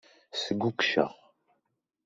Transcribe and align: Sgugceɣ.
Sgugceɣ. 0.41 1.11